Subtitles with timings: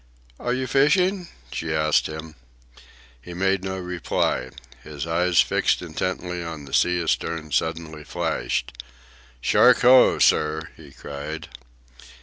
[0.39, 2.33] "Are you fishing?" she asked him.
[3.21, 4.49] He made no reply.
[4.83, 8.81] His eyes, fixed intently on the sea astern, suddenly flashed.
[9.41, 11.49] "Shark ho, sir!" he cried.